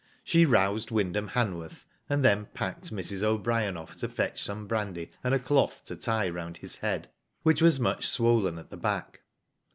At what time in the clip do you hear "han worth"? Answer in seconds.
1.27-1.85